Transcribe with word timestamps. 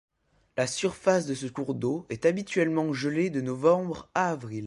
La 0.57 0.65
surface 0.65 1.27
de 1.27 1.35
ce 1.35 1.45
cours 1.45 1.75
d'eau 1.75 2.07
est 2.09 2.25
habituellement 2.25 2.91
gelé 2.91 3.29
de 3.29 3.39
novembre 3.39 4.09
à 4.15 4.31
avril. 4.31 4.59